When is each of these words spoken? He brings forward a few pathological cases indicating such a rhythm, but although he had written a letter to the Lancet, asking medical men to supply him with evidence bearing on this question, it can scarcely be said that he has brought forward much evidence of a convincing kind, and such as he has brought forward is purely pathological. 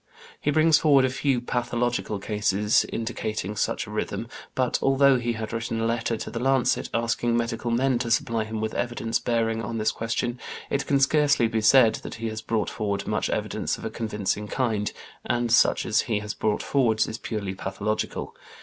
He 0.39 0.49
brings 0.49 0.79
forward 0.79 1.05
a 1.05 1.11
few 1.11 1.39
pathological 1.39 2.17
cases 2.17 2.87
indicating 2.91 3.55
such 3.55 3.85
a 3.85 3.91
rhythm, 3.91 4.27
but 4.55 4.79
although 4.81 5.19
he 5.19 5.33
had 5.33 5.53
written 5.53 5.79
a 5.79 5.85
letter 5.85 6.17
to 6.17 6.31
the 6.31 6.39
Lancet, 6.39 6.89
asking 6.91 7.37
medical 7.37 7.69
men 7.69 7.99
to 7.99 8.09
supply 8.09 8.43
him 8.45 8.61
with 8.61 8.73
evidence 8.73 9.19
bearing 9.19 9.61
on 9.61 9.77
this 9.77 9.91
question, 9.91 10.39
it 10.71 10.87
can 10.87 10.99
scarcely 10.99 11.47
be 11.47 11.61
said 11.61 11.93
that 12.01 12.15
he 12.15 12.29
has 12.29 12.41
brought 12.41 12.71
forward 12.71 13.05
much 13.05 13.29
evidence 13.29 13.77
of 13.77 13.85
a 13.85 13.91
convincing 13.91 14.47
kind, 14.47 14.91
and 15.23 15.51
such 15.51 15.85
as 15.85 16.01
he 16.09 16.17
has 16.17 16.33
brought 16.33 16.63
forward 16.63 17.07
is 17.07 17.19
purely 17.19 17.53
pathological. 17.53 18.35